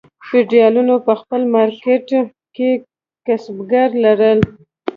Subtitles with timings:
[0.27, 2.05] فیوډالانو په خپل مالکیت
[2.55, 2.69] کې
[3.25, 4.39] کسبګر لرل.